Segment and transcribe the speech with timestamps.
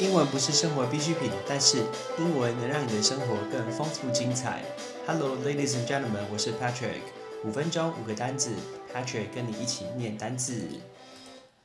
[0.00, 1.84] 英文不是生活必需品，但是
[2.18, 4.64] 英文能让你的生活更丰富精彩。
[5.06, 7.02] Hello, ladies and gentlemen，我是 Patrick。
[7.44, 8.52] 五分钟五个单字
[8.92, 10.66] ，Patrick 跟你一起念单字。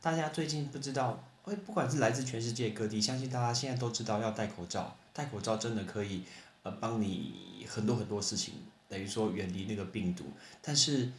[0.00, 4.96] 大家最近不知道，哎，不管是来自全世界各地，相信大家现在都知道要戴口罩。
[5.12, 6.22] 戴口罩真的可以，
[6.62, 8.54] 呃，帮你很多很多事情，
[8.88, 10.24] 等于说远离那个病毒。
[10.62, 11.10] 但是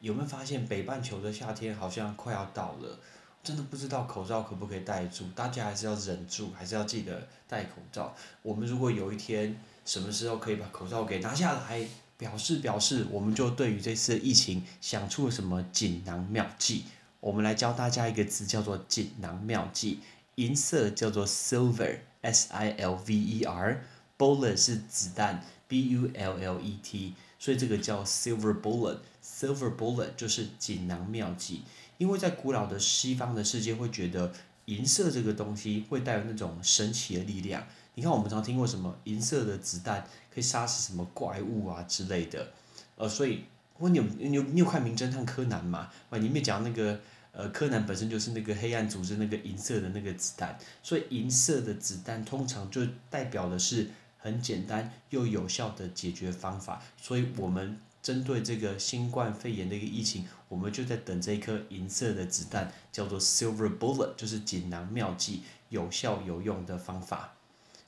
[0.00, 2.98] 有没有发现北半球的夏天好像快要到了？
[3.42, 8.14] 真的不知道口罩可不可以戴住，大家还是要忍住，还是要记得戴口罩。
[8.42, 11.86] 我们如果有一天什么时候可以把口罩给拿下来，
[12.18, 16.84] 表示表示，我们就对于这次疫情想出了什么锦囊妙计。
[17.20, 20.00] 我们来教大家一个词，叫做锦囊妙计。
[20.36, 30.14] 银色叫做 silver，s i l v e r，bullet 是子弹，b u l l e t，所以这个叫 silver bullet，silver bullet
[30.16, 31.62] 就是锦囊妙计。
[32.00, 34.32] 因为在古老的西方的世界，会觉得
[34.64, 37.62] 银色这个东西会带有那种神奇的力量。
[37.94, 40.02] 你看，我们常听过什么银色的子弹
[40.34, 42.52] 可以杀死什么怪物啊之类的，
[42.96, 43.44] 呃，所以，
[43.80, 45.90] 问你有你有你有看《名侦探柯南》吗？
[46.08, 46.98] 啊，里面讲那个
[47.32, 57.78] 呃，柯南本身就是那个黑暗组织那个银色的那个子弹，所以银色的子弹通常就代表的是很简单又有效的解决方法，所以我们。
[58.02, 67.34] 针对这个新冠肺炎的一个疫情，我们就在等这一颗银色的子弹，叫做 silver bullet，就是锦囊妙计，有效有用的方法。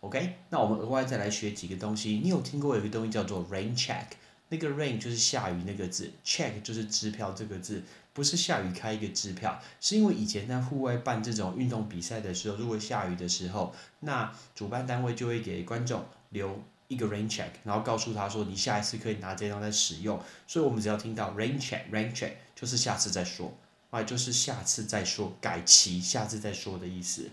[0.00, 2.20] OK，那我们额外再来学几个东西。
[2.22, 4.04] 你有听过有一个东西叫做 rain check？
[4.50, 7.82] 那个 rain 就是下雨那个字，check 就是支票这个字，
[8.14, 16.62] 不是下雨开一个支票，是因为以前在户外办这种运动比赛的时候，如果下雨的时候，那主办单位就会给观众留。
[16.88, 23.56] 一个 rain check，然后告诉他说你下一次可以拿这张再使用，所以我们只要听到 rain check，rain check 就是下次再说，
[23.90, 27.30] 啊，就是下次再说，改期，下次再说的意思。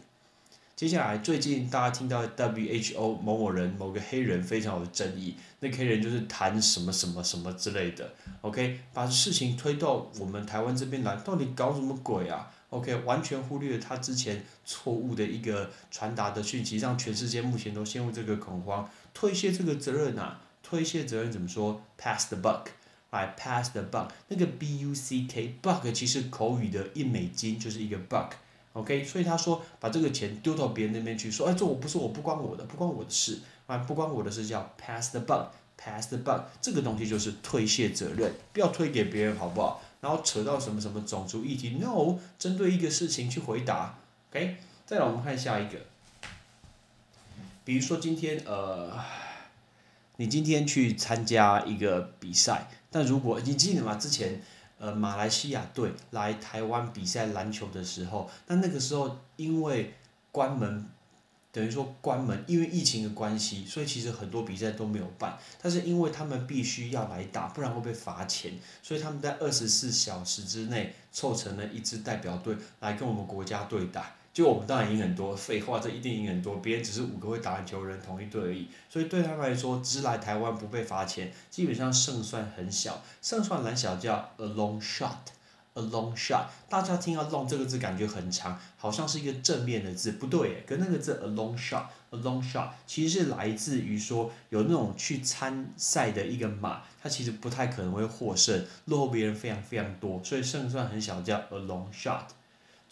[0.76, 22.66] 接下来最近大家听到 WHO 某某人某个黑人非常有争议，那黑人就是谈什么什么什么之类的，OK，把事情推到我们台湾这边来，到底搞什么鬼啊？OK，完全忽略了他之前错误的一个传达的讯息，让全世界目前都陷入这个恐慌，推卸这个责任啊，推卸责任怎么说？Pass the buck，
[23.12, 28.32] 来 Pass the buck，那个 B U C K buck 其实口语的一美金就是一个 buck
[28.76, 39.82] OK，所以他说把这个钱丢到别人那边去，说哎这我不是我不关我的，不关我的事，啊不关我的事叫 pass the buck，pass the buck，这个东西就是推卸责任，不要推给别人好不好？
[40.02, 43.98] 然后扯到什么什么种族议题？No，针对一个事情去回答。
[44.30, 45.80] OK，再来我们看下一个。
[47.64, 48.92] 比如说今天呃，
[50.18, 53.96] 你今天去参加一个比赛，但如果你记得吗？
[53.96, 54.42] 之前
[54.78, 59.94] 呃马来西亚队来台湾比赛篮球的时候，那那个时候因为
[60.32, 60.86] 关门。
[61.52, 65.40] 等于说关门，因为疫情的关系，所以其实很多比赛都没有办。
[65.62, 68.52] 但是因为他们必须要来打，不然会被罚钱，
[68.84, 74.14] 所以他们在二十四小时之内凑成了一支代表队来跟我们国家队打。
[74.36, 76.58] 就我们当然赢很多，废话，这一定赢很多。
[76.58, 83.02] 别人只是五个会打篮球人同一队而已，所以对他们来说，只来台湾不被罚钱，基本上胜算很小。
[83.22, 85.16] 胜算很小叫 a long shot。
[85.78, 102.24] A long shot，大家听到 long 这个字感觉很长，好像是一个正面的字，不对，跟那个字 a long shot，a long shot 其实是来自于说有那种去参赛的一个马，它其实不太可能会获胜，落后别人非常非常多，所以胜算很小，叫 a long shot。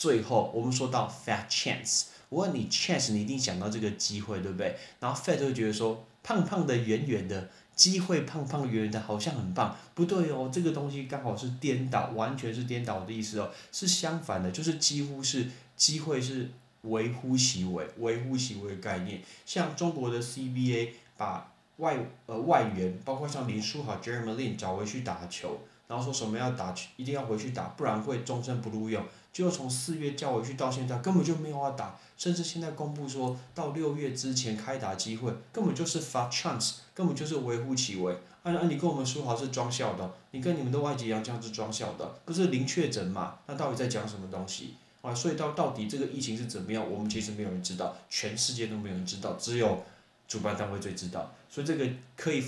[0.03, 4.75] 最后我们说到 fat chance，我问你 chance，你一定想到这个机会，对不对？
[4.99, 7.49] 然后 fat 就会觉得说胖胖的、圆圆的。
[7.73, 15.47] 机会胖胖圆圆的，好像很棒，不对哦，这个东西刚好是颠倒，完全是颠倒的意思哦，是相反的，就是几乎是
[15.77, 19.21] 机会是微乎其微，微乎其微的概念。
[19.45, 29.03] 像中国的 CBA 把外呃外援，包括像林书豪、Jeremy Lin 找回去打球，然后说什么要打，一定要回去打，不然会终身不录用。
[29.31, 38.13] 就从四月叫回去到现在，根本就没有要打，甚至现在公布说到六月之前开打机会，根本就是发 chance，根本就是微乎其微。
[38.43, 43.39] 啊啊，你跟我们说好是装笑的，你跟你们的外籍洋将是装笑的，不是零确诊嘛？
[43.47, 44.75] 那到底在讲什么东西？
[45.01, 49.83] 啊，所以到到底这个疫情是怎么样，我们其实没有人知道，全世界都没有人知道，只有
[50.27, 51.33] 主办单位最知道。
[51.49, 52.43] 所以这个可以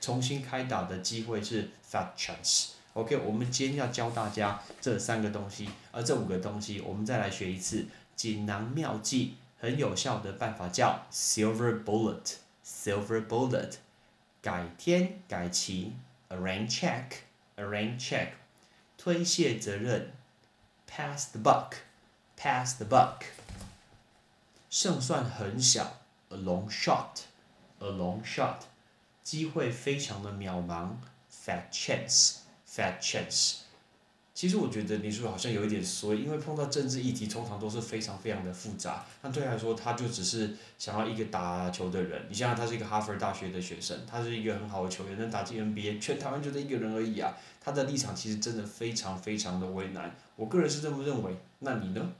[0.00, 2.70] 重新开打的机会是 fat chance。
[2.94, 13.74] OK，我们今天要教大家这三个东西，而这五个东西，我们再来学一次锦囊妙计，很有效的办法叫 silver bullet，silver bullet，
[14.42, 15.94] 改天改期
[16.28, 18.28] ，arrange check，arrange check，
[18.98, 20.12] 推卸责任
[20.86, 23.24] ，pass the buck，pass the buck。
[24.68, 28.56] 胜算很小，a long shot，a long shot，
[29.22, 30.90] 机会非常的渺茫
[31.30, 33.56] ，fat chance，fat chance。
[34.34, 39.04] 其实我觉得林书豪好像有一点衰，因为碰到政治议题，通常都是非常非常的复杂。
[39.20, 42.26] 那对他来说，他就只是想要一个打球的人。
[42.30, 47.36] 你像，他是一个哈佛大学的学生，他是一个很好的球员，能打进 NBA，全台湾就这一个人而已啊。
[47.60, 50.16] 他的立场其实真的非常非常的为难。
[50.34, 52.12] 我个人是这么认为，那你呢？